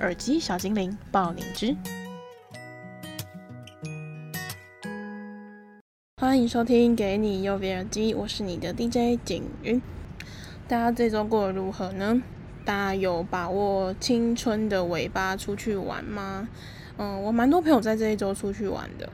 [0.00, 1.76] 耳机小精灵，爆你知。
[6.16, 9.80] 欢迎收听《给你右边耳机》，我是你的 DJ 景云。
[10.66, 12.22] 大家这周过得如何呢？
[12.64, 16.48] 大家有把握青春的尾巴出去玩吗？
[16.96, 19.06] 嗯，我蛮多朋友在这一周出去玩的。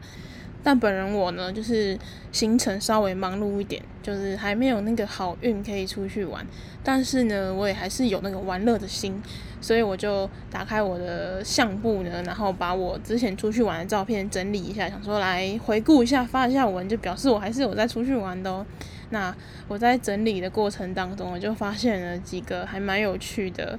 [0.63, 1.99] 但本人我呢，就是
[2.31, 6.47] 行程稍微忙碌一点，就是还没有那个好运可以出去玩。
[6.85, 9.21] 但是呢，我也还是有那个玩乐的心，
[9.61, 18.65] 所以我就打开我的相簿呢，然后把我之前出去玩的照片整理一下，想说来回顾一下，发一下文，就表示我还是有在出去玩的哦。
[19.11, 19.35] 那
[19.69, 23.79] 我在整理的过程当中，我就发现了几个还蛮有趣的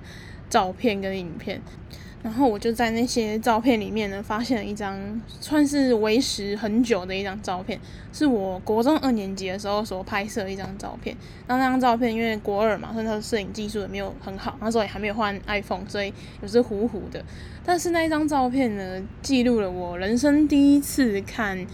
[0.50, 1.62] 照片跟影片。
[2.24, 5.00] 然后我就在那些照片里面呢，发现了一张
[5.40, 7.80] 算是为时很久的一张照片，
[8.12, 11.16] 是我国中二年级的时候所拍摄的一张照片。
[11.48, 17.24] 那那张照片因为国二嘛，所以那摄影技术也没有很好，那时候也还没有换 iPhone，所以有时糊糊的。
[17.64, 21.66] 但是那一张照片呢，记录了我人生第一次看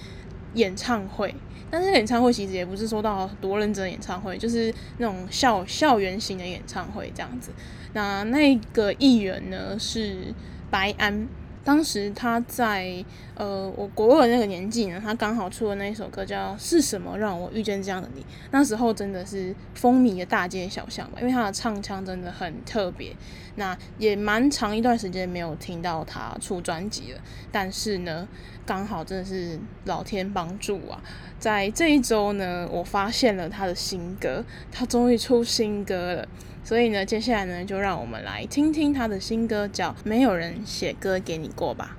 [0.53, 1.33] 演唱会。
[1.73, 7.49] 但是演唱会其实也不是说到多认真的演唱会，就是那种校校园型的演唱会这样子。
[7.93, 10.31] 那那个艺人呢是
[10.69, 11.27] 白安，
[11.63, 13.03] 当时他在
[13.35, 23.15] 呃我国二那个年纪呢，他刚好出了那一首歌叫《是什么让我遇见这样的你》，那时候真的是风靡的大街小巷吧，因为他的唱腔真的很特别。
[23.55, 27.19] 那也蛮长一段时间没有听到他出专辑了，
[27.51, 28.27] 但是呢，
[28.65, 30.99] 刚好真的是老天帮助啊，
[31.37, 36.27] 在这一周呢，我发现了他的新歌，他终于出新歌了。
[36.65, 41.97] 所以呢，接下来呢，就让我们来听听他的新歌，叫《没有人写歌给你过》吧。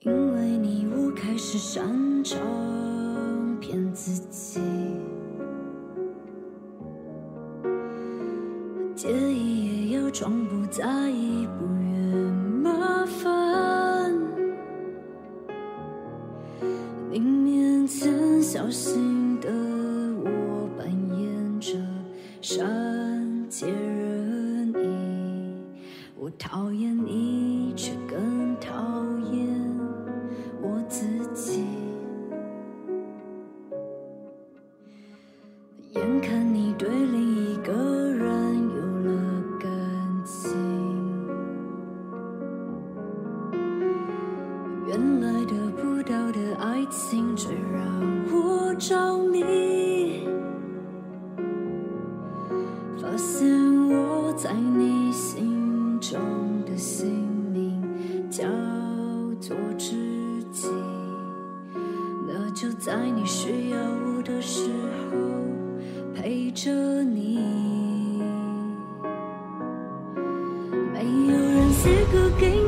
[0.00, 2.99] 因为你，我开始擅长。
[3.70, 4.60] 骗自己，
[8.96, 12.32] 介意也要装不在意，不愿
[12.64, 14.12] 麻烦，
[17.12, 19.48] 宁面前小心的
[20.24, 21.78] 我扮演着
[22.40, 25.54] 善解人意，
[26.18, 27.29] 我讨厌你，
[63.00, 64.68] 在你需要我的时
[65.10, 65.16] 候
[66.14, 66.70] 陪着
[67.02, 67.38] 你。
[70.92, 72.59] 没有人资格给。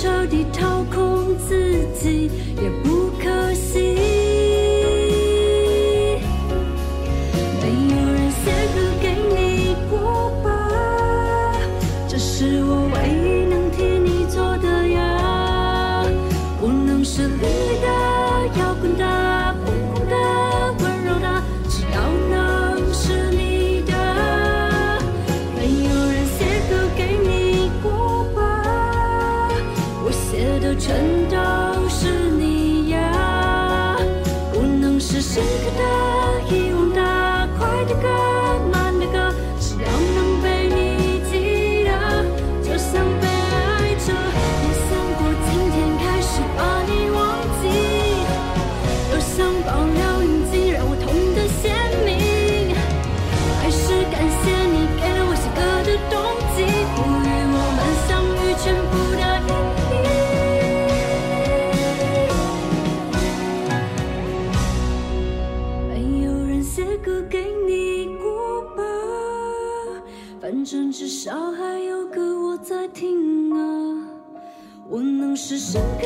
[0.00, 2.99] 彻底掏空自己也不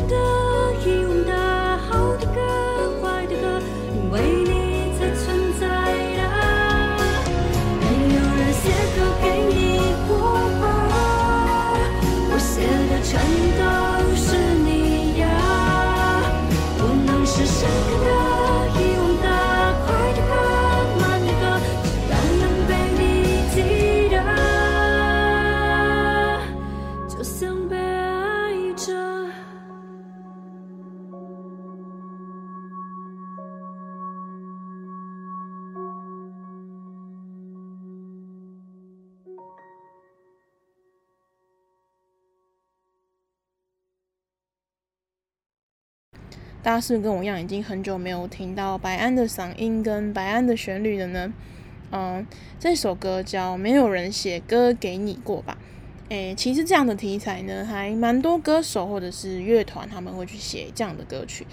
[0.06, 0.43] 深
[46.64, 51.30] 大家是不是跟我一样，已经很久没有听到白安的嗓音跟白安的旋律了呢？
[51.90, 52.26] 嗯，
[52.58, 55.58] 这首歌叫《没有人写歌给你过吧》。
[56.10, 61.46] 诶，其实这样的题材呢，还蛮多歌手或者是乐团他们会去写这样的歌曲，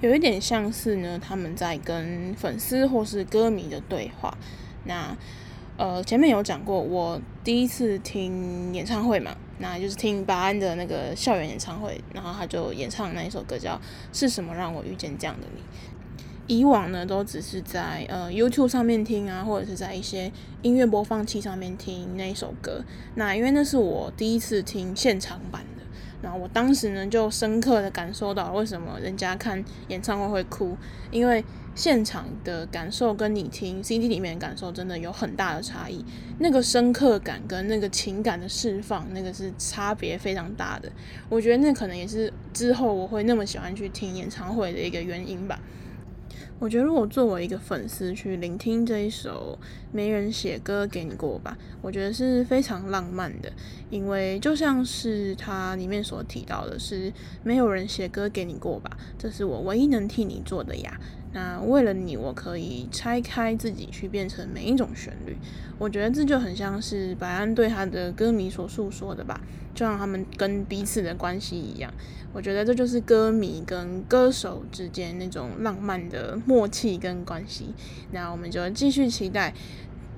[0.00, 4.36] 有一点像是呢，他们在跟粉丝或是歌迷的对话。
[4.86, 5.16] 那
[5.76, 9.36] 呃，前面有讲过，我第一次听演唱会嘛。
[9.60, 13.74] 那就是听巴安的那个校园演唱会，然后他就演唱那一首歌叫
[14.12, 15.60] 《是什么让我遇见这样的你》。
[16.46, 22.82] 以往呢，都只是在呃 YouTube 上面听啊，或者是在一些音乐播放器上面听那一首歌。
[23.14, 25.79] 那因为那是我第一次听现场版的，
[26.22, 30.76] 然后我当时呢就深刻的感受到为什么人家看演唱会会哭，
[31.10, 31.44] 因为。
[31.72, 36.04] 现场的感受跟你听 CD 里面的感受真的有很大的差异，
[36.40, 40.90] 那个深刻感跟那个情感的释放，那个是差别非常大的。
[41.28, 45.60] 我觉得那可能也是之后我会那么喜欢去听演唱会的一个原因吧。
[46.58, 49.56] 我觉得如果作为一个粉丝去聆听这一首
[49.92, 53.52] 《没人写歌给你过吧》，我觉得是非常浪漫的，
[53.90, 61.00] 因为就像是它里面所提到的是没有人写歌给你过吧，这是我唯一能替你做的呀。
[61.32, 65.36] 那为了你，我可以拆开自己去变成每一种旋律。
[65.78, 69.40] 我觉得这就很像是白安对他的歌迷所诉说的吧，
[69.72, 71.92] 就像他们跟彼此的关系一样。
[72.32, 77.74] 我觉得这就是歌迷跟歌手之间那种浪漫的默契跟关系。
[78.10, 79.54] 那我们就继续期待。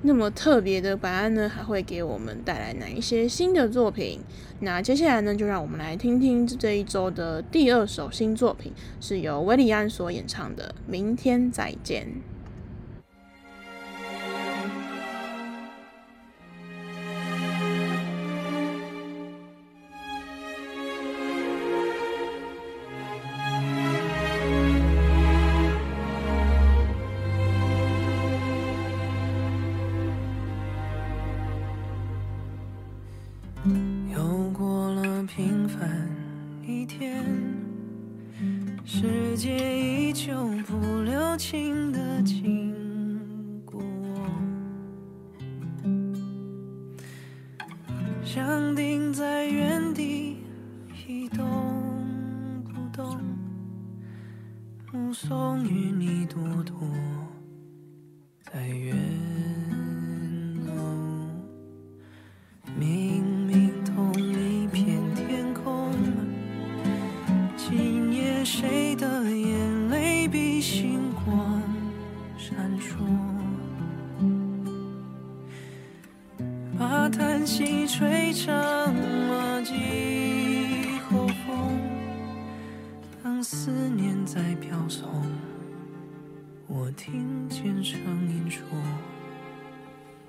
[0.05, 4.21] 那么特别的白安呢，还会给我们带来哪一些新的作品？
[4.59, 12.07] 那接下来呢，就让我们来听听这一周的第二首新作品，是由韦礼安所演唱的《明天再见》。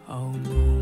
[0.05, 0.73] 好梦。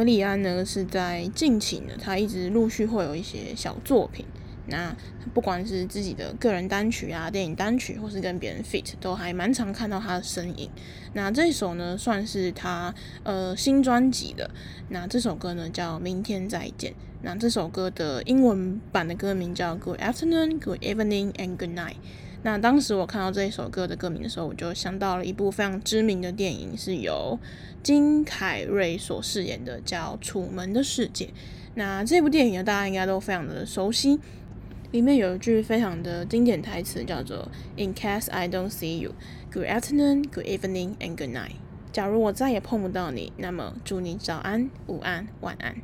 [0.00, 4.24] 韦礼安呢是在近期呢，他一直陆续会有一些小作品。
[4.66, 4.96] 那
[5.34, 10.70] 不管是自己的个人单曲啊、电影单曲，或是跟别人 feat，都还蛮常看到他的身影。
[11.12, 14.50] 那这首呢，算是他呃新专辑的。
[14.88, 16.92] 那这首歌呢叫《明天再见》。
[17.20, 21.92] 那这首歌的英文版的歌名叫《Good Afternoon, Good Evening and Good Night》。
[22.42, 27.38] 那当时我看到这一首歌的歌名的时候，我就想到了一部非常知名的电影，是由
[27.82, 31.26] 金凯瑞所饰演的，叫《楚门的世界》。
[31.74, 34.18] 那这部电影呢，大家应该都非常的熟悉，
[34.90, 39.12] 里面有一句非常的经典台词，叫做 “In case I don't see you,
[39.52, 41.56] good afternoon, good evening, and good night。”
[41.92, 45.76] 假如我再也碰不到你，那么祝你早安、午安、晚安。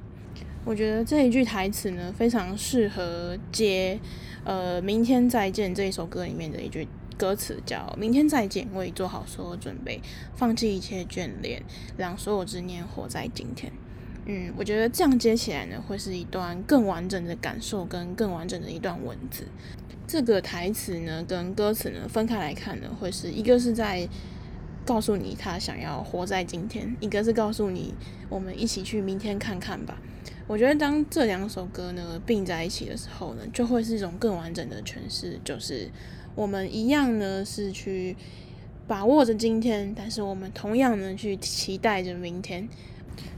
[0.64, 4.00] 我觉得这一句台词呢，非常适合接。
[4.46, 6.86] 呃，明天再见这一首歌里面的一句
[7.18, 10.00] 歌词叫“明天再见，我已做好所有准备，
[10.36, 11.60] 放弃一切眷恋，
[11.96, 13.72] 让所有执念活在今天。”
[14.26, 19.48] 嗯，我觉得这样接起来呢，会是一段更完整的感受跟更完整的一段文字。
[20.06, 24.08] 这个台词呢，跟歌词呢分开来看呢，会是一个是在
[24.84, 27.94] 告诉你他想要活在今天，一个是告诉你
[28.28, 29.98] 我们一起去明天看看吧。
[30.48, 35.38] 我觉得当这两首歌呢并在一起的时候呢，就会是一种更完整的诠释。
[35.44, 35.88] 就是
[36.34, 38.16] 我们一样呢是去
[38.86, 42.68] 把握着今天，但是我们同样呢去期待着明天。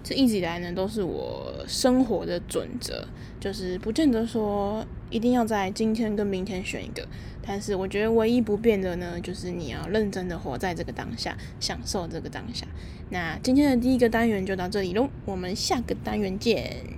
[0.02, 3.06] 这一直以来呢都是我生活的准则，
[3.40, 7.06] 就是不见得说一定要在今天跟明天选一个。
[7.40, 12.66] 但是我觉得唯一不变的呢，就是你要认真的活在这个当下，享受这个当下。
[13.08, 16.97] 那今天的第一个单元就到这里喽，我们下个单元见。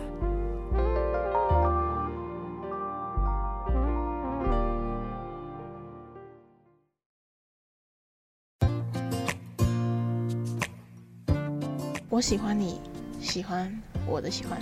[12.21, 12.79] 喜欢你，
[13.19, 13.75] 喜欢
[14.05, 14.59] 我的喜欢。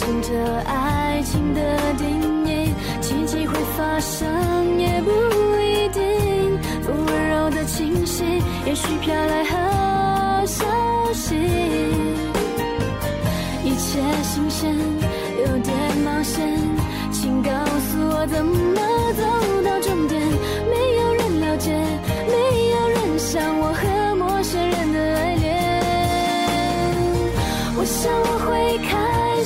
[0.00, 0.32] 信这
[0.64, 1.60] 爱情的
[1.98, 5.10] 定义，奇迹会发生也不
[5.60, 6.58] 一定。
[6.82, 8.24] 风温柔的气息，
[8.64, 10.64] 也许飘来好消
[11.12, 11.36] 息，
[13.62, 14.74] 一切新鲜。
[14.74, 16.48] 有点冒险，
[17.12, 18.80] 请告诉我怎么
[19.12, 19.22] 走
[19.62, 20.19] 到终点。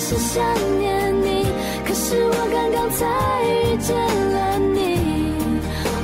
[0.06, 0.44] 是想
[0.78, 1.46] 念你，
[1.82, 3.06] 可是我刚刚才
[3.48, 4.76] 遇见了你。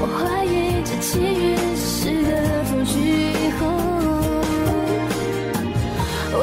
[0.01, 2.31] 我怀疑这奇遇只是个
[2.65, 2.97] 错觉
[3.61, 3.61] 后，
[6.33, 6.35] 阻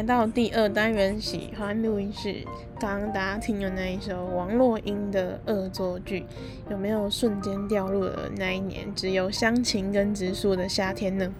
[0.00, 2.36] 来到第二单元喜欢录音室。
[2.80, 6.20] 刚刚大家听的那一首王若英的《恶作剧》，
[6.70, 11.30] 有没有瞬间掉入了那一年只有乡情跟植树的夏天呢？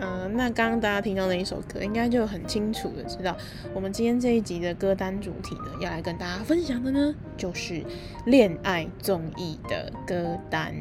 [0.00, 3.36] 嗯，那刚刚大家听到那一首歌，应该就很清楚的知道，
[3.74, 7.82] 我们今天这一集的歌单主题呢，要来跟大家分享的呢，就是
[8.26, 10.72] 恋爱综艺的歌单。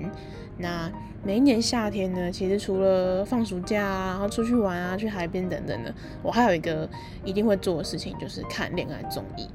[0.60, 0.91] 那
[1.23, 6.88] 每一年夏天呢，其实除了放暑假啊，然后出去玩啊，去海边等等的，我还有一个
[7.23, 9.47] 一定会做的事情，就是看恋爱综艺。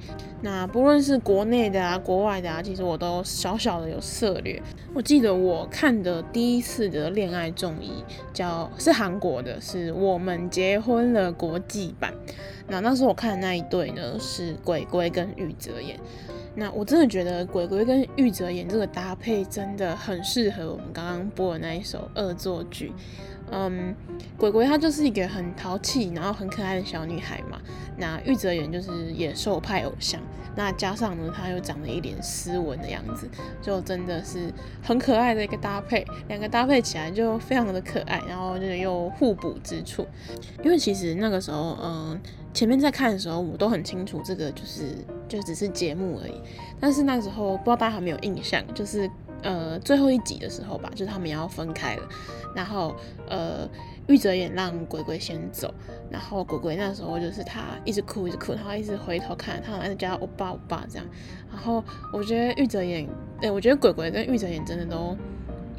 [0.42, 4.62] 那不论是国内的啊，国外的啊，其实我都小小的有涉猎。
[4.94, 12.12] 我记得我看的第一次的恋爱综艺叫是韩国的，是我们结婚了国际版。
[12.68, 15.98] 那那时候我看的那一对呢，是鬼鬼跟玉泽演。
[16.54, 22.92] 那我真的觉得鬼鬼跟玉泽演这个搭配真的很适合我们刚刚播的那一首恶作剧。
[23.50, 23.94] 嗯，
[24.38, 27.58] 鬼鬼她就是一个很淘气，然后很可爱的小女孩嘛。
[27.96, 30.20] 那玉泽演就是野兽派偶像，
[30.56, 33.28] 那加上呢，他又长得一脸斯文的样子，
[33.60, 36.04] 就真的是很可爱的一个搭配。
[36.28, 40.06] 两个搭配起来就非常的可爱，然后就又互补之处。
[40.62, 42.20] 因为其实那个时候，嗯。
[42.54, 44.94] 前面在看的时候，我都很清楚这个就是
[45.26, 46.34] 就只是节目而已。
[46.78, 49.10] 但是那时候不知道大家有没有印象，就是
[49.42, 52.02] 呃最后一集的时候吧，就是他们要分开了，
[52.54, 52.94] 然后
[53.26, 53.66] 呃
[54.08, 55.72] 玉泽演让鬼鬼先走，
[56.10, 61.06] 然后鬼鬼那时候就是他一直哭一直哭，然后一直回头看，他好像叫他欧巴欧巴这样。
[61.50, 63.08] 然后我觉得玉泽演，
[63.40, 65.16] 哎、我觉得鬼鬼跟玉泽演真的都。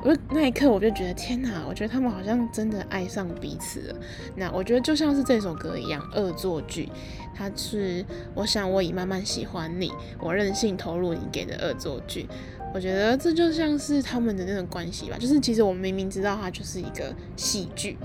[0.05, 3.95] 我那一刻我就觉得天哪，我觉得他们好像真的爱上彼此了。
[4.35, 6.89] 那我觉得就像是这首歌一样，恶作剧，
[7.33, 12.27] 它是我想我已慢慢喜欢你，我任性投入你给的恶作剧。
[12.73, 17.97] 我觉得这就像是他们的那种关系吧，就是其实我们明明知道它就是一个戏剧，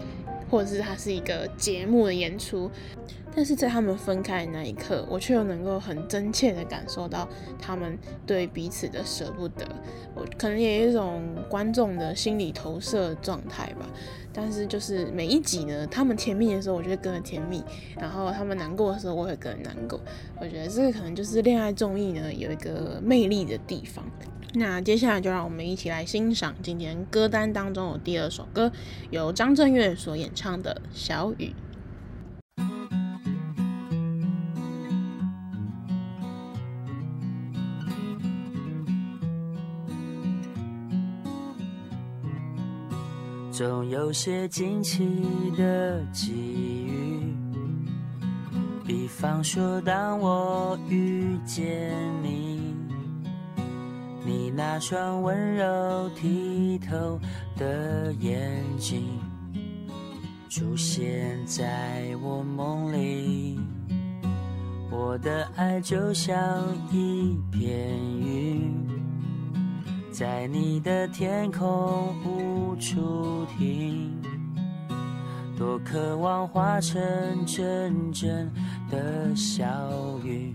[0.50, 2.70] 或者是它是一个节目的演出。
[3.34, 9.64] 但是在他们分开的那一刻，我却又能够很真切的感受到他们对彼此的舍不得。
[10.14, 13.86] 我可能也有一种观众的心理投射状态吧。
[14.32, 17.60] 但是就是每一集呢，他们甜蜜的时候，我就会跟着甜蜜；
[17.98, 20.00] 然后他们难过的时候，我会跟着难过。
[20.40, 24.04] 我觉得这个可能就是恋爱综艺呢有一个魅力的地方。
[24.54, 28.72] 那接下来就让我们一起来欣赏今天歌单当中的第二首歌，
[29.10, 31.46] 由张震岳所演唱的《小雨》。
[43.52, 45.04] 总有些惊奇
[45.56, 46.32] 的际
[46.86, 47.34] 遇，
[48.86, 52.67] 比方说，当我遇见你，
[54.28, 55.64] 你那双温柔
[56.10, 57.18] 剔透
[57.56, 59.18] 的眼睛
[60.50, 63.58] 出现在我梦里，
[64.90, 66.36] 我的爱就像
[66.92, 67.88] 一片
[68.20, 68.86] 云。
[70.12, 74.12] 在你的天空无处停，
[75.56, 77.00] 多渴望化成
[77.46, 78.52] 阵阵
[78.90, 79.64] 的小
[80.22, 80.54] 雨，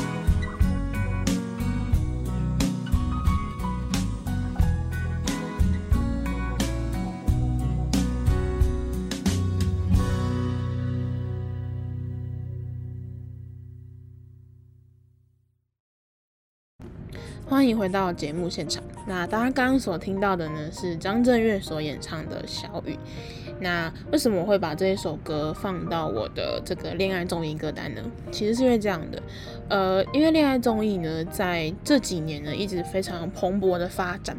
[17.61, 18.83] 欢迎回到节目现场。
[19.05, 22.93] 那大家刚刚所听到的呢，是张震岳所演唱的《小雨》。
[23.59, 28.01] 那为什么我会把这一首歌放到我的这个恋爱综艺歌单呢？
[28.31, 29.21] 其实是因为这样的，
[29.69, 34.35] 呃，因为恋爱综艺呢，在这几年呢，一直非常蓬勃的发展。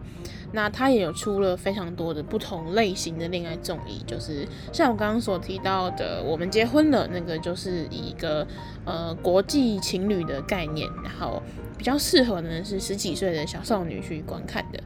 [0.53, 8.47] 那它也有出了非常多的不同类型的恋爱综艺，就是像我刚刚所提到的，我们结婚了那个，就是一个
[8.85, 11.43] 呃国际情侣的概念，然后
[11.77, 14.79] 比较适合呢是十几岁的小少女去观看的。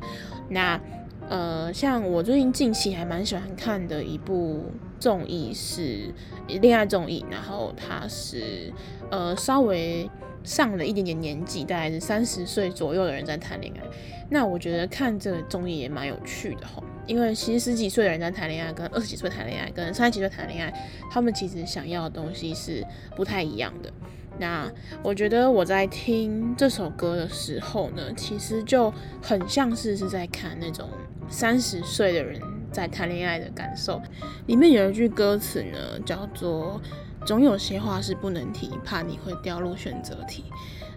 [0.48, 0.80] 那
[1.28, 4.66] 呃，像我最近近期还蛮喜欢看的一部
[5.00, 6.14] 综艺是
[6.60, 8.72] 恋爱综艺，然后它是
[9.10, 10.08] 呃稍微
[10.46, 13.82] 上了一点点年纪，大概是三十岁左右的人在谈恋爱。
[14.30, 23.92] 那我觉得看这个综艺也蛮有趣的吼，因为其实十几岁的人在谈恋爱，跟二十几岁谈恋爱，跟三十几岁谈恋爱，他们其实想要的东西是不太一样的。
[24.38, 24.70] 那
[25.02, 30.88] 我觉得我在听这首歌的时候呢，其实就很像是是在看那种
[31.28, 34.02] 三十岁的人在谈恋爱的感受。
[34.46, 36.78] 里面有一句歌词呢，叫做
[37.26, 40.44] “总有些话是不能提，怕你会掉入选择题”。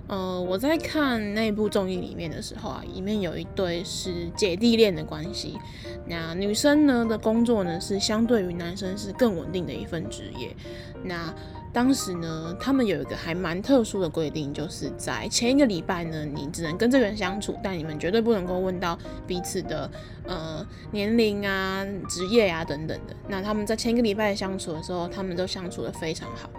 [0.07, 5.59] 呃，我在看那部综艺里面的时候啊，里面有一对是姐弟恋的关系。
[6.07, 10.55] 那女生呢的工作呢是相对于男生是更稳定的一份职业。
[11.03, 11.31] 那
[11.71, 19.89] 当时呢，他们有一个还蛮特殊的规定，就是在前一个礼拜呢，你只能跟这个人相处，但你们绝对不能够问到彼此的
[20.25, 23.15] 呃年龄啊、职业啊等等的。
[23.27, 26.49] 那他们在前一个礼拜相处的时候，他们都相处得非常好。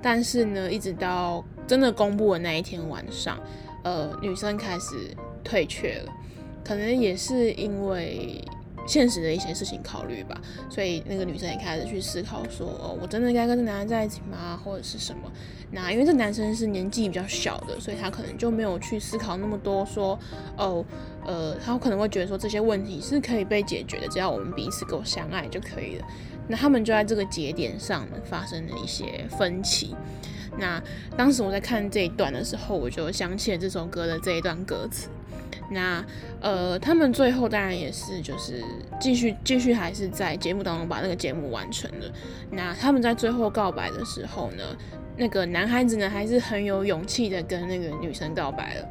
[0.00, 3.38] 但是呢，一直到真的公布的那一天晚上，
[3.82, 6.12] 呃，女生开始退却了，
[6.64, 8.44] 可能也是因为。
[8.86, 14.60] 现实的一些事情考虑吧，所以那个女生也开始去思考说，哦，我真的应该跟这男人在一起吗？
[14.62, 15.30] 或者是什么？
[15.70, 20.18] 那因为这男生是年纪比较小的，所以他可能就没有去思考那么多，说，
[20.56, 20.84] 哦，
[21.24, 26.06] 呃，他可能会觉得说这些问题是可以被解决的，只要我们彼此够相爱就可以了。
[26.48, 29.94] 那他们就在这个节点上呢发生了一些分歧。
[30.58, 30.82] 那
[31.16, 35.08] 当时我在看这一段的时候，我就想起了这首歌的这一段歌词。
[35.72, 36.04] 那
[36.40, 38.62] 呃，他们最后当然也是就是
[39.00, 42.06] 继续继续还是在节目当中把那个节目完成了。
[42.50, 44.62] 那他们在最后告白的时候呢，
[45.16, 48.88] 那个男孩子呢还是很有勇气的跟那个女生告白了，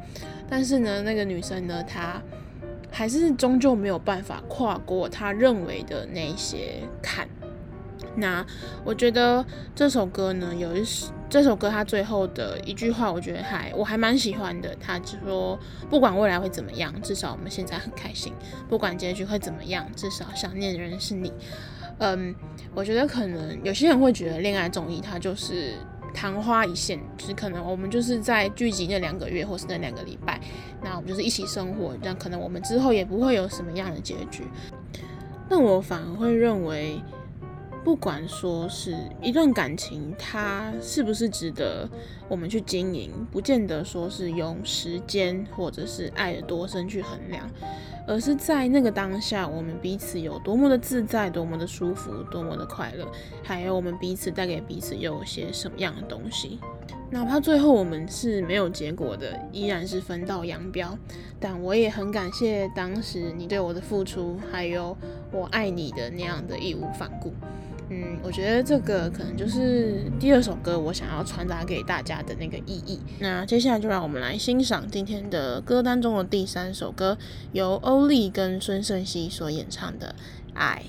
[0.48, 2.20] 但是呢，那个女生呢，她
[2.90, 7.28] 还是终究没有办法跨过她认为的那些坎。
[8.14, 8.44] 那
[8.84, 10.84] 我觉得这首歌呢，有一
[11.32, 14.76] 这首歌他最后的一句话，我觉得还我还蛮喜欢的。
[14.78, 18.34] 他就说，不管未来会怎么样，至少我们现在很开心；
[18.68, 21.32] 不管结局会怎么样，至少想念的人是你。
[22.00, 22.34] 嗯，
[22.74, 25.72] 我觉得可能有些人会觉得恋爱综艺它就是
[26.12, 30.38] 昙花一现，就是可能我们就是在聚集那两个月或是那两个礼拜，
[30.82, 34.42] 那我们就是一起生活，但可能我们之后也不会有什么样的结局。
[35.48, 37.00] 那我反而会认为。
[37.84, 41.88] 不管说是一段感情，它是不是值得
[42.28, 47.50] 我们去经营，不见得说是用时间或者是爱的多深去衡量，
[48.06, 53.04] 而是在那个当下，我们彼此有多么的自在，多么的舒服，多么的快乐，
[53.42, 56.60] 还有我们彼此带给彼此又有些什么样的东西。
[57.10, 60.96] 哪怕最后我们是没有结果的，依然是分道扬镳，
[61.40, 64.96] 但我也很感谢当时你对我的付出，还有
[65.32, 67.34] 我爱你的那样的义无反顾。
[67.92, 72.98] 嗯，我觉得这个可能就是第二首歌我想要传达给大家的那个意义。
[73.20, 77.18] 那接下来就让我们来欣赏今天的歌单中的第三首歌，
[77.52, 80.14] 由欧丽跟孙胜熙所演唱的
[80.54, 80.82] 《爱》。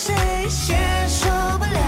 [0.00, 0.14] 谁
[0.48, 1.87] 先受不了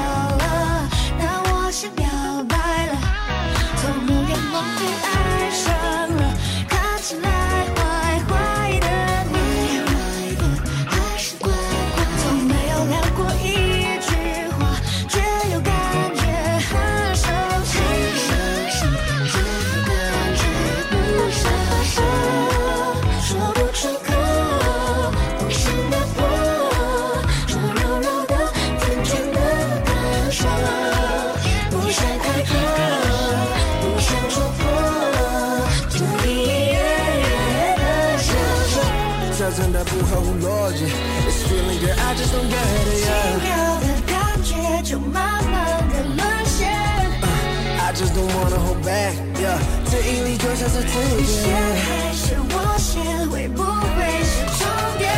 [50.10, 51.16] 这一粒就像是最后。
[51.16, 54.66] 你先还是我先，会不会是终
[54.98, 55.08] 点？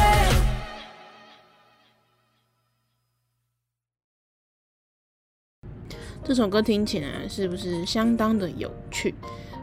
[6.22, 9.14] 这首歌听起来是不是相当的有趣？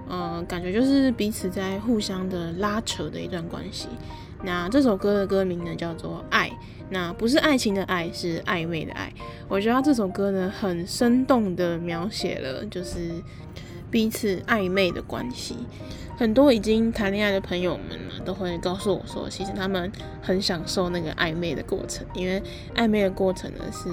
[0.10, 3.88] 嗯、感觉就是彼此在互相的拉扯的一段关系。
[4.42, 6.50] 那这首歌的歌名呢，叫做《爱》，
[6.90, 9.14] 那不是爱情的爱，是暧昧的爱。
[9.48, 13.12] 我觉得这首歌呢，很生动的描写了就是
[13.90, 15.56] 彼此暧昧的关系。
[16.18, 22.42] 很多已经谈恋爱的朋友们呢，都会告诉我说，其实他们很享受那个暧昧的过程，因为
[22.76, 23.90] 暧昧的过程呢是。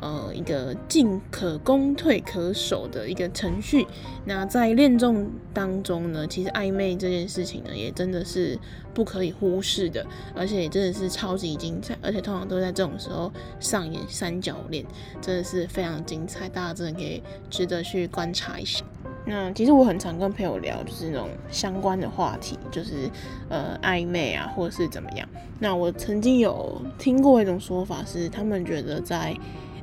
[0.00, 3.86] 呃，一个进可攻退可守的一个程序。
[4.26, 8.58] 那在恋综当中呢，其实暧昧这件事情呢，也真的是
[8.92, 14.84] 不可以忽视的，而且也真的是超级精彩，而且通常都在这种时候上演三角恋，
[15.22, 18.84] 真的是非常精彩，大家真的可以值得去观察一下。
[19.26, 23.10] 那其实我很常跟朋友聊，就是那种相关的话题，就是
[23.48, 25.26] 呃暧昧啊，或者是怎么样。
[25.58, 29.34] 那我曾经有听过一种说法，是他们觉得在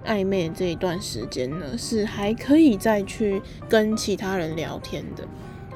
[0.05, 5.23] 暧昧这一段时间呢，是还可以再去跟其他人聊天的。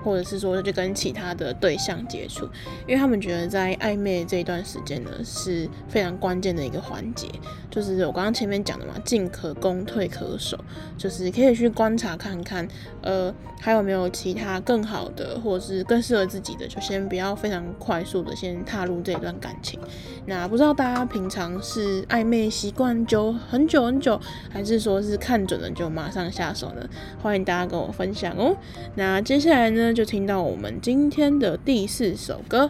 [0.06, 2.46] 或者是说，就跟其他的对象接触，
[2.88, 7.28] 因为他们觉得在暧昧这一段时间呢，是非常关键的一个环节。
[7.72, 10.58] 就是我刚刚前面讲的嘛，进可攻，退可守，
[10.98, 12.66] 就是可以去观察看看，
[13.02, 19.78] 呃，还有没有其他更好的，或者是更适合自己的，就先不要非常快速的先踏入这一段感情。
[20.26, 24.18] 那不知道大家平常是暧昧习惯久很久很久，
[24.50, 26.88] 还是说是看准了就马上下手呢？
[27.22, 28.56] 欢迎大家跟我分享哦。
[28.96, 32.70] 那接下来呢，就听到我们今天的第四首歌，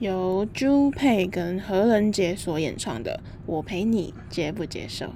[0.00, 5.14] 由朱佩跟何仁杰所演唱的《我陪你》，接不接受？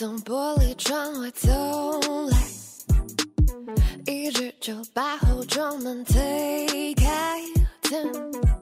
[0.00, 1.50] 从玻璃窗外走
[2.30, 2.38] 来，
[4.06, 7.38] 一直就把后窗门推开。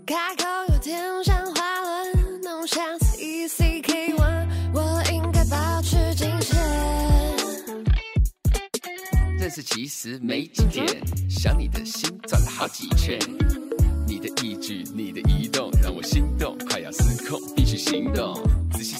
[0.04, 6.56] 开口有点像滑轮，弄上 C C K one，我应该保持警戒。
[9.38, 10.84] 认识其实没几天，
[11.30, 13.16] 想你的心转了好几圈。
[14.08, 18.36] 你的一举，你的移动，让我心动，快要失控，必须行动。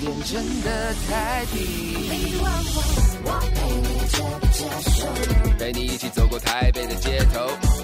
[0.00, 1.56] 点真的太低。
[3.24, 4.58] 我陪你接不接
[4.90, 5.06] 受？
[5.58, 7.40] 陪你一起走过台北的街头。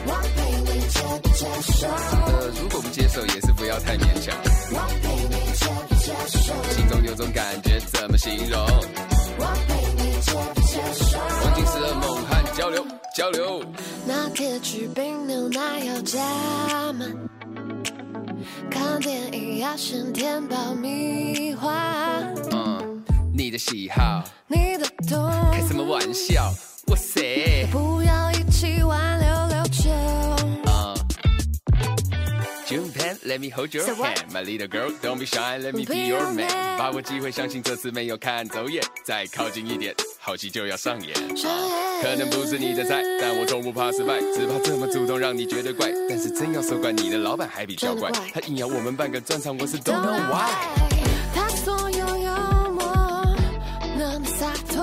[0.06, 1.88] 我陪你接不接受？
[1.88, 4.36] 呃，如果不接受也是不要太勉强。
[4.72, 6.52] 我陪你接不接受？
[6.74, 8.60] 心中有种感觉怎么形容？
[9.38, 11.18] 我陪你接不接受？
[11.18, 13.64] 黄金时的猛汉交流交流。
[14.06, 16.18] 拿铁去冰牛奶要加
[16.92, 17.08] 满。
[18.70, 22.22] 看电影要先填爆米花。
[22.52, 23.02] 嗯，
[23.34, 26.50] 你的喜好，你的痛，开什么玩笑？
[26.86, 27.66] 哇塞！
[27.72, 29.19] 不要一起玩
[33.20, 36.78] Pan，Let me hold your hand，My little girl，Don't be shy，Let me be your man。
[36.78, 39.94] 把握机会，相信这次没有看走眼，再靠近一点。
[40.18, 41.14] 好戏就要上演，
[42.02, 45.90] 可能不是你的菜，但我从不怕失败，只怕这么主动让你觉得怪。
[46.08, 50.50] 但是真要收怪，你的老板还比较怪，他硬要我们办个专场，我是 don't know why。
[51.34, 52.82] 他所有幽默
[53.98, 54.82] 那么洒脱，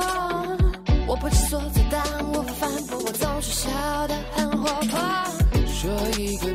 [1.07, 3.69] 我不知所措，但我不反驳，我总是笑
[4.07, 4.99] 得很活泼。
[5.67, 6.47] 说一个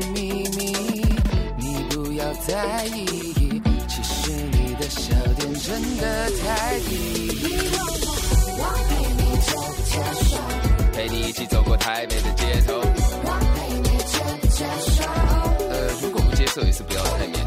[2.52, 7.40] 在意，其实你的笑点真的太低。
[8.58, 9.96] 我陪你接不接
[10.28, 10.36] 受？
[10.92, 12.74] 陪你一起走过台北的街头。
[12.74, 15.02] 我陪你接不接受？
[15.70, 17.41] 呃，如果不接受也是不要太勉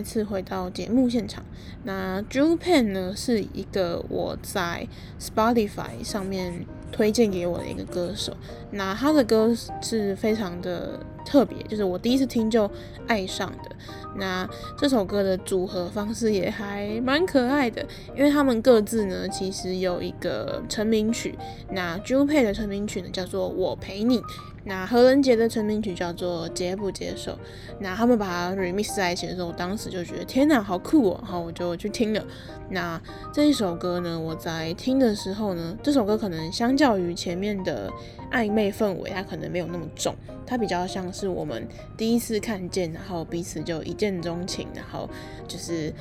[0.00, 1.44] 再次回到节目现场。
[1.84, 4.88] 那 Jupan 呢，是一个我在
[5.20, 8.34] Spotify 上面推荐给我的一个歌手。
[8.70, 12.70] 那他的歌是非常的特别，就是我第一次听就
[13.06, 13.70] 爱上的。
[14.16, 17.84] 那这首歌的组合方式也还蛮可爱的，
[18.16, 21.38] 因为他们各自呢其实有一个成名曲。
[21.70, 24.18] 那 Jupan 的成名曲呢叫做《我陪你》。
[24.62, 27.32] 那何仁杰的成名曲叫做《接不接受》，
[27.78, 31.18] 那他们把它 remix 在一起的时候，我当时就觉得天哪，好酷哦！
[31.22, 32.22] 然后我就去听了。
[32.68, 33.00] 那
[33.32, 37.90] 这一首歌呢，我在听的时候呢，这首歌可能相较于前面的
[38.30, 40.12] 暧昧氛围，它可能没有那么重，
[40.44, 45.08] 它比较像是我们第一次看见，然后彼此就一见钟情，然后
[45.46, 45.94] 就是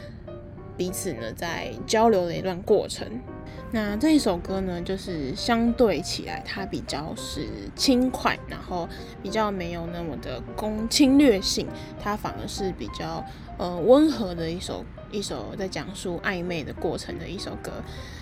[0.75, 3.07] 彼此呢在交流的一段过程。
[3.71, 8.89] 那这一首歌呢，就是相对起来，它比较是轻快，然后
[9.21, 11.67] 比较没有那么的攻侵略性，
[12.01, 13.23] 它反而是比较
[13.59, 17.73] 呃温和的一首一首在讲述暧昧的过程的一首歌。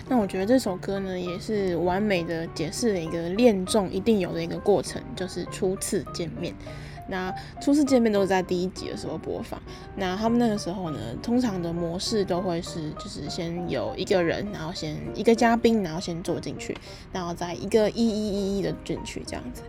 [0.08, 6.54] 那我觉得这首歌呢，也是完美的解释了一个恋综一定有的一个过程，就是初次见面。
[7.08, 9.60] 那初次见面都是在第一集的时候播放。
[9.96, 16.76] 那他们那个时候呢，通常的模式都会是，就是先有一个人，然后先一个嘉宾，然后先坐进去，
[17.12, 19.62] 然后再一个一一一一的进去这样子。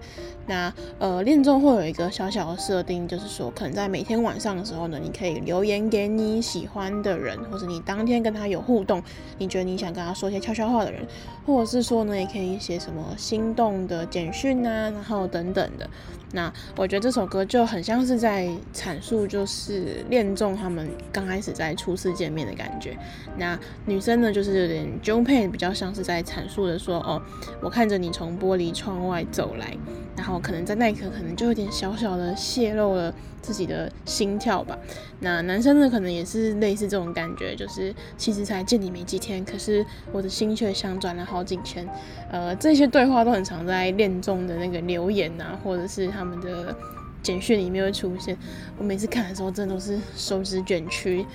[0.46, 9.02] 那呃，恋综会有一个小小的设定，就是说，可能在每天晚上的时候呢，你可以留言给你喜欢的人，或者你当天跟他有互动，
[9.38, 11.06] 你觉得你想跟他说些悄悄话的人，
[11.46, 15.88] 或者是说呢，也可以写什么心动的简讯啊，然后等等的。
[16.32, 22.97] 那我觉得这首歌就很像是在阐述，就是恋综他们刚开始在初次见面的感觉。
[23.38, 27.21] 那女生呢，就是有点 j o n p a y 比较像是在阐述的说，哦，
[27.61, 29.75] 我看着你从玻璃窗外走来，
[30.16, 34.78] 然后可能在那一刻，可能就有点小小的泄露了自己的心跳吧。
[35.22, 41.88] 那男生呢，可能也是类似这种感觉，就是其实才见你没几天，可是我的心却像转了好几圈。
[42.32, 46.76] 呃，这些对话都很常在恋综的那个留言啊，或者是他们的
[47.22, 48.38] 简讯里面会出现。
[48.78, 51.26] 我每次看的时候，真的都是手指卷曲。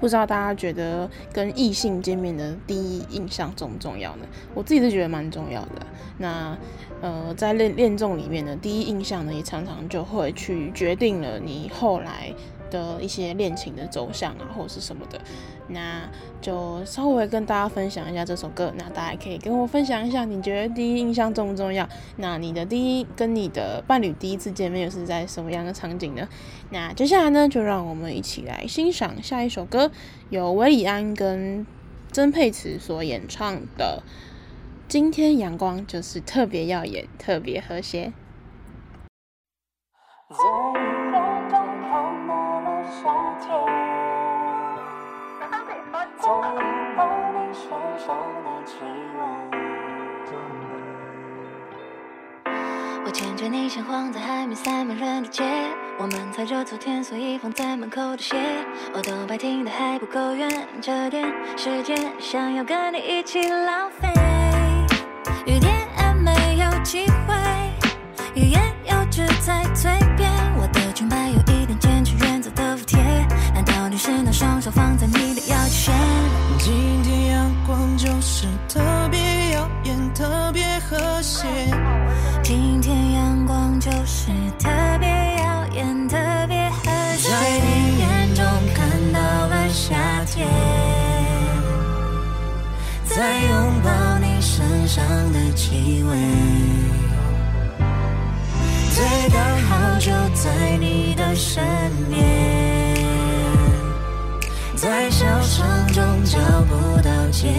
[0.00, 4.26] 不知道大家觉得跟异性见面的第一印象重不重要呢？
[4.54, 5.86] 我自己是觉得蛮重要的。
[6.18, 6.56] 那
[7.02, 12.32] 呃，在恋恋综里面的第一印象呢，也常常就会去决定了你后来
[12.70, 15.20] 的一些恋情的走向啊，或者是什么的。
[15.68, 16.08] 那
[16.40, 21.88] 就稍微跟大家分享一下这首歌，那大家可以跟我分享一下，你觉得第一印象重不重要？
[22.16, 26.28] 那你的第一跟你的伴侣第一次见面又是在什么样的场景呢？
[26.70, 29.90] 那接下来呢，就让我们一起来欣赏下一首歌，
[30.30, 31.66] 由韦礼安跟
[32.12, 34.02] 曾沛慈所演唱的
[34.92, 38.12] 《今天阳光就是特别耀眼，特别和谐》。
[53.02, 55.42] 我牵着你像晃在还没塞满人的街，
[55.98, 58.36] 我们踩着昨天所以放在门口的鞋，
[58.92, 64.08] 我都白听的还不够远，这点时间想要跟你一起浪费，
[66.82, 67.34] 机会，
[68.34, 72.98] 欲言又止在嘴边，我的裙摆有一点坚持原则的服帖，
[73.54, 75.94] 难道你是那双手放在你的腰际线？
[76.58, 78.80] 今天阳光就是特
[79.10, 81.46] 别耀眼，特别和谐。
[94.94, 96.14] 上的气味，
[98.90, 101.64] 最刚好就在你的身
[102.10, 102.22] 边。
[104.76, 106.38] 在小场中找
[106.68, 107.52] 不到结尾。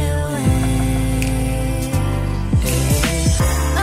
[3.78, 3.82] 哦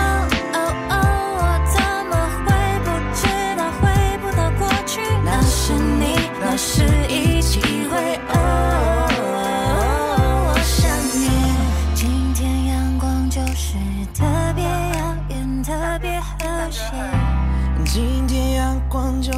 [0.52, 0.56] 哦
[0.90, 0.94] 哦，
[1.40, 1.42] 我
[1.74, 2.12] 怎么
[2.46, 2.48] 会
[2.84, 3.26] 不知
[3.56, 3.82] 道回
[4.18, 5.00] 不到过去？
[5.24, 6.04] 那是你，
[6.40, 7.58] 那是一机
[7.90, 7.98] 会。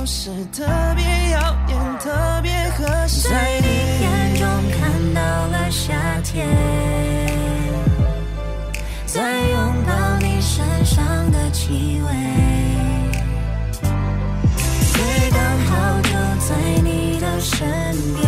[0.04, 0.64] 是特
[0.96, 2.52] 别耀眼，特别。
[2.72, 3.28] 合适。
[3.28, 3.66] 在你
[4.00, 5.92] 眼中看到了夏
[6.24, 6.48] 天，
[9.06, 12.10] 在拥抱你身上的气味，
[14.92, 16.10] 最刚好就
[16.46, 17.68] 在你的身
[18.14, 18.21] 边，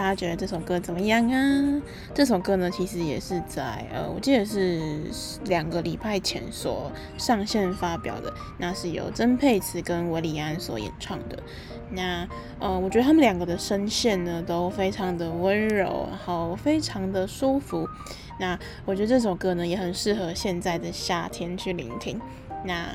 [0.00, 1.82] 大家觉得这首歌怎么样啊？
[2.14, 5.02] 这首歌呢，其实也是在呃，我记得是
[5.44, 8.32] 两个礼拜前所上线发表的。
[8.56, 11.38] 那是由曾沛慈跟韦礼安所演唱的。
[11.90, 12.26] 那
[12.58, 17.86] 呃，我觉得他们两个的声线呢，都非常的温柔，然后非常的舒服。
[18.38, 22.18] 那我觉得这首歌呢，也很适合现在的夏天去聆听。
[22.64, 22.86] 那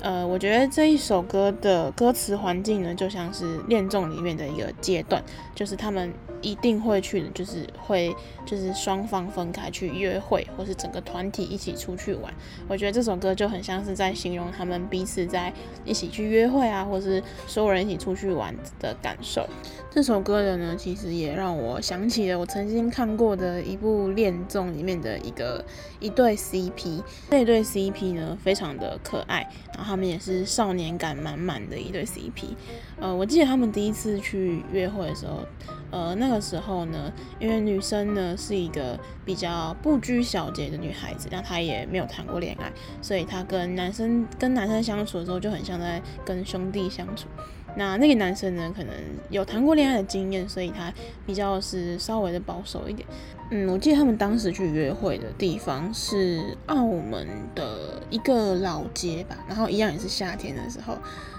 [0.00, 5.22] 呃，我觉得这一首歌的歌词环境呢，就像是恋综里面的一个阶段，
[5.54, 8.14] 就是他们一定会去的，就是会
[8.46, 12.32] 就是双方分开去约会，或是整个团体一起出去玩。
[12.68, 15.52] 我觉得这首歌就很像是在形容他们彼此在
[15.84, 19.46] 一起去约会啊，或是所有人一起出去玩的感受。
[19.90, 25.64] 这首歌的呢，其实也让我想起了我曾经看过的一部恋综里面的一个
[25.98, 27.02] 一对 CP。
[27.30, 29.40] 这一对 CP 呢，非常的可爱，
[29.74, 32.54] 然后他们也是少年感满满的一对 CP。
[33.00, 35.44] 呃，我记得他们第一次去约会的时候，
[35.92, 47.28] 呃，那个时候呢，因为女生呢是一个比较不拘小节的女孩子，那她也没有谈过恋爱，所以她跟男生跟男生相处的时候就很像在跟兄弟相处。
[47.76, 48.92] 那那个男生呢，可能
[49.30, 50.92] 有谈过恋爱的经验，所以他
[51.24, 53.06] 比较是稍微的保守一点。
[53.50, 60.98] 嗯，我记得他们当时去约会的地方是澳门的一个老街吧，然后一样也是夏天的时候。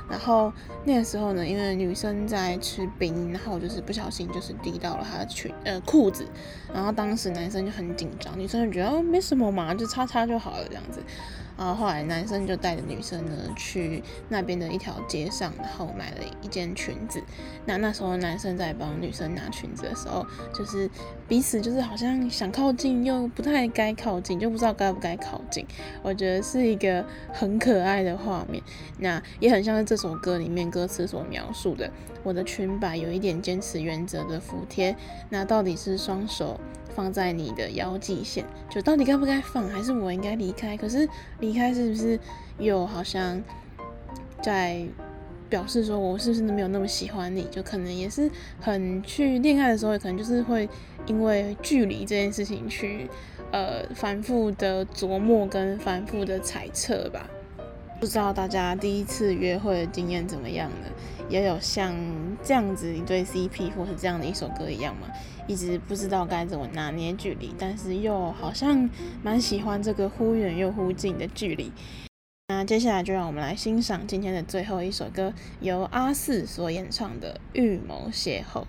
[0.10, 0.52] 然后
[0.86, 6.26] 那个时候呢，因为女生在吃冰，然后就是不小心就是滴到了她的裙呃裤子，
[6.74, 11.02] 然后当时男生就很紧张，女生就觉得哦没什么嘛，就擦擦就好了这样子。
[11.60, 17.22] 然后后来男生就带着女生呢去那边的一条街上，然后买了一件裙子。
[17.66, 20.90] 那那时候男生在帮女生拿裙子的时候，就是
[21.28, 25.66] 彼此就是好像想靠近又不太该靠近，就不知道该不该靠近。
[26.02, 28.64] 我觉得是一个很可爱的画面，
[28.98, 31.92] 那也很像是这首歌里面歌词所描述的。
[32.24, 34.96] 我的裙摆有一点坚持原则的服帖，
[35.30, 36.58] 那到底是双手
[37.00, 40.76] 放在你的腰际线，就到底该不该放，还是我应该离开？
[40.76, 41.08] 可是
[41.40, 42.20] 离开是不是
[42.58, 43.42] 又好像
[44.42, 44.86] 在
[45.48, 47.44] 表示说我是不是没有那么喜欢你？
[47.50, 48.30] 就可能也是
[48.60, 50.68] 很去恋爱的时候，也可能就是会
[51.06, 53.10] 因为距离这件事情去
[53.54, 57.30] 呃反复的琢磨跟反复的猜测吧。
[58.02, 60.88] 不知道大家第一次约会的经验怎么样呢？
[61.30, 61.96] 也有像
[62.44, 65.08] 这样子一对 CP 或是这样的一首歌一样吗？
[65.50, 68.88] 一直不知道该怎么拿捏距离，但是又好像
[69.24, 71.72] 蛮喜欢这个忽远又忽近的距离。
[72.50, 78.62] 那接下来就让我们来欣赏今天的最后一首歌，由阿四所演唱的《预谋邂逅》。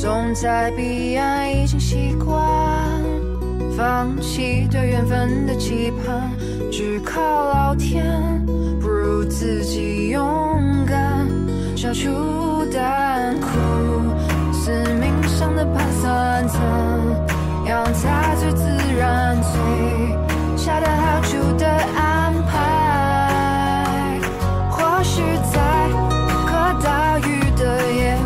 [0.00, 2.34] 总在彼岸已经习惯。
[3.76, 6.30] 放弃对缘分的期盼，
[6.72, 8.02] 只靠老天，
[8.80, 10.24] 不如自己勇
[10.86, 11.28] 敢，
[11.76, 12.08] 消除
[12.72, 13.48] 胆苦，
[14.54, 16.58] 死命想的盘算，怎
[17.66, 18.64] 样才最自
[18.98, 24.18] 然，最恰到好处的安排？
[24.70, 25.20] 或许
[25.52, 25.90] 在
[26.46, 28.16] 个大雨的夜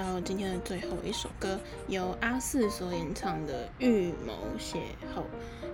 [0.00, 4.76] 到今天的最后一首歌，由阿四所演唱的《预谋邂
[5.14, 5.20] 逅》。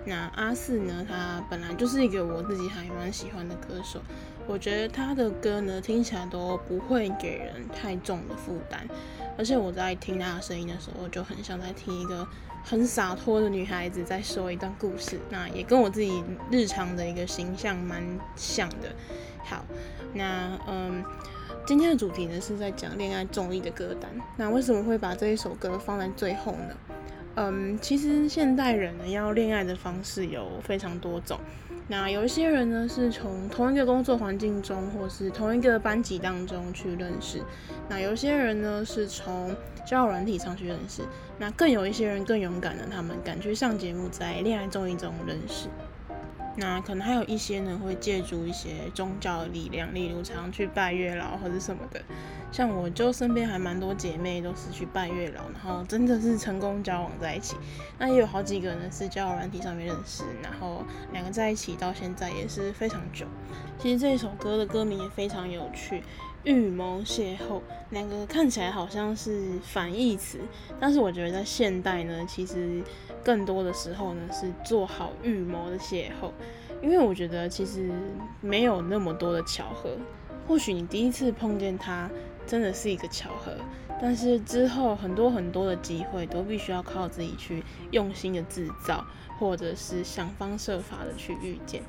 [0.05, 4.01] 那阿四呢，他本来就是一个我自己还蛮喜欢的歌手。
[4.45, 8.85] 我觉得他的歌呢，听起来都不会给人太重的负担，
[9.37, 12.27] 而且我在听他的声音的时候，就很像在听一个
[12.63, 15.19] 很洒脱的女孩子在说一段故事。
[15.29, 18.03] 那也跟我自己日常的一个形象蛮
[18.35, 18.93] 像的。
[19.45, 19.63] 好，
[20.13, 21.01] 那嗯。
[21.67, 24.09] 今天的主题呢，是在讲恋爱综艺的歌单。
[24.37, 26.77] 那为什么会把这一首歌放在最后呢？
[27.35, 31.37] 嗯，其实现代人呢，要恋爱的方式有非常多种。
[31.89, 37.41] 那有一些人呢，是从同一个工作环境中，或是同一个班级当中去认识。
[37.89, 39.53] 那有些人呢，是从
[39.85, 41.01] 交友软体上去认识。
[41.37, 45.67] 那更有一些人更勇敢的，他们敢去上节目，在恋爱综艺中认识。
[46.59, 52.01] 那可能还有一些呢，会借助一些宗教的力量，例如常去拜月老或者什么的。
[52.51, 57.55] 像我就身边还蛮多姐妹都是去拜月老，然后真的是成功交往在一起。
[57.99, 63.27] 那也有好几个呢是交友软体上面认识，然后两个在一起到现在也是非常久。
[63.77, 66.01] 其实这首歌的歌名也非常有趣。
[66.47, 70.39] 预谋邂逅，两个看起来好像是反义词，
[70.79, 72.81] 但是我觉得在现代呢，其实
[73.21, 76.31] 更多的时候呢是做好预谋的邂逅，
[76.81, 77.91] 因为我觉得其实
[78.39, 79.97] 没有那么多的巧合，
[80.47, 82.09] 或许你第一次碰见他
[82.45, 83.51] 真的是一个巧合，
[84.01, 89.03] 但是之后很多很多的机会都必须要靠自己去用心的制造，
[89.39, 91.81] 或者是想方设法的去遇见。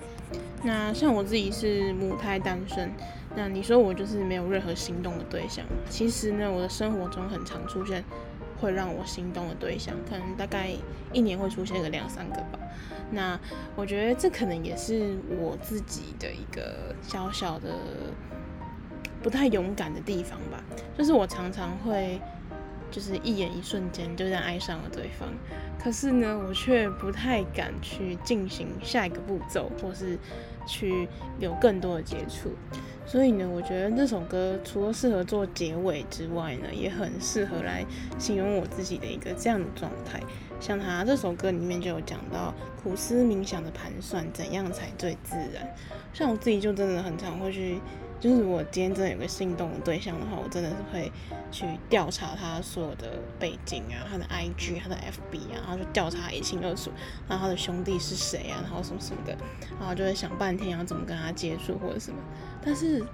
[0.62, 2.90] 那像我自己是母胎单身。
[3.36, 5.64] 那你说我就是没有任何心动的对象？
[5.88, 8.02] 其实呢，我的生活中很常出现
[8.58, 10.70] 会让我心动的对象，可能大概
[11.12, 12.58] 一年会出现个两三个吧。
[13.12, 13.38] 那
[13.76, 17.68] 我觉得这可能也是我自己的一个小小的
[19.22, 20.62] 不太勇敢的地方吧，
[20.96, 22.20] 就是我常常会
[22.90, 25.28] 就是一眼一瞬间就这样爱上了对方。
[25.78, 30.18] 可是呢，我却不太敢去进行下一个步骤，或是
[30.66, 31.08] 去
[31.38, 32.50] 有更多的接触。
[33.06, 37.84] 所以呢，我觉得这首歌除了适合做结尾之外呢，也很适合来
[38.18, 40.20] 形容我自己的一个这样的状态。
[40.60, 42.52] 像他这首歌里面就有讲到
[42.82, 45.74] 苦思冥想的盘算，怎样才最自然。
[46.12, 47.80] 像我自己就真的很常会去。
[48.20, 51.12] 就是我今天真的有个心动的对象的话，我真的是会
[51.52, 56.90] 去调查他所有的背景啊，他的 IG、他的 FB 啊，然后就调查一清二楚，
[57.28, 59.36] 然后他的兄弟是谁啊，然后什么什么的，
[59.78, 62.18] 然后就会想半天要怎么跟他接触或者什么，
[62.60, 63.04] 但是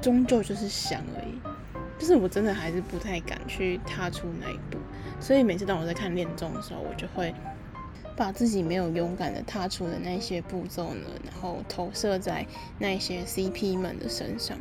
[0.00, 1.40] 终究就是想而已，
[1.98, 4.76] 就是我真的还是不太敢去踏出那一步，
[5.18, 7.34] 所以每次当我在看恋综的时候，我就会。
[8.16, 12.46] 把自己没有勇敢的踏出的那些步骤呢，然后投射在
[12.78, 14.58] 那些 CP 们的身上。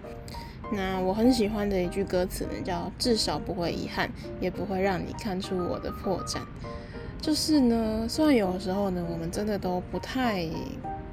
[0.73, 6.37] 那我很喜欢的一句歌词呢，叫“至少不会遗憾，也不会让你看出我的破绽”。
[7.21, 10.47] 就是呢，虽然有的时候呢，我们真的都不太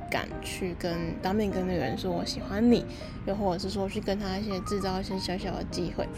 [0.08, 2.84] 敢去跟当面跟那个人说我喜欢你，
[3.26, 6.08] 又或者是说去跟他一些制造一些小小的机会，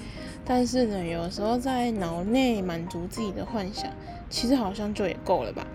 [0.45, 3.91] 但是呢，有的时候在脑内满足自己的幻想，
[4.29, 5.67] 其实好像就也够了吧。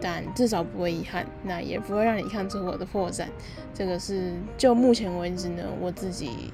[0.00, 3.26] 但至少不会遗憾，那也不会让你看出我的破绽。
[3.74, 6.52] 这个是就目前为止呢，我自己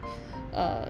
[0.53, 0.89] 呃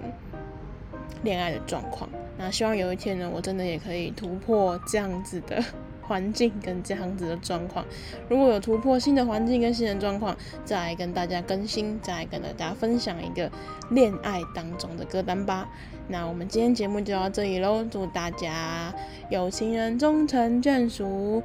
[1.23, 2.09] 恋爱的状况。
[2.39, 5.63] 那希望有一天呢，我真的也可以突破这样子的
[6.07, 7.85] 环境跟这样子的状况。
[8.29, 13.51] 如果有突破新的环境跟新的状况，再来跟大家更新，再来跟大家分享一个
[13.91, 15.69] 恋爱当中的歌单吧。
[16.09, 18.95] 那我们今天节目就到这里喽，祝大家
[19.31, 21.43] 有情人终成眷属。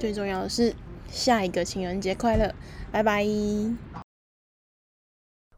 [0.00, 0.74] 最重要的是，
[1.10, 2.50] 下一个情人节快乐，
[2.90, 3.22] 拜拜。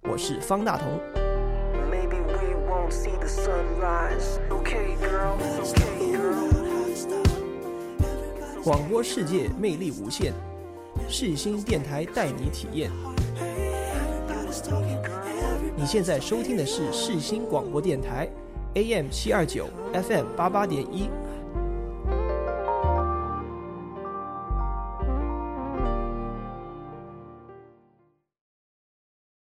[0.03, 0.99] 我是方大同。
[8.65, 10.33] 广播世界魅力无限，
[11.09, 12.91] 世新电台带你体验。
[15.77, 18.29] 你现在收听的是世新广播电台
[18.75, 21.09] ，AM 七二九，FM 八八点一。